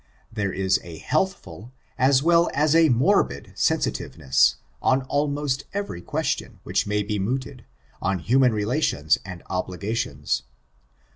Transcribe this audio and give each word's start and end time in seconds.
There 0.33 0.51
is 0.51 0.79
a 0.83 0.97
healthful, 0.97 1.71
as 1.95 2.23
well 2.23 2.49
as 2.55 2.75
a 2.75 2.89
morbid 2.89 3.51
sensitiveness, 3.53 4.55
on 4.81 5.03
almost 5.03 5.65
every 5.75 6.01
question 6.01 6.59
which 6.63 6.87
may 6.87 7.03
be 7.03 7.19
mooted, 7.19 7.65
on 8.01 8.17
human 8.17 8.51
relations 8.51 9.19
and 9.23 9.43
obligations. 9.47 10.41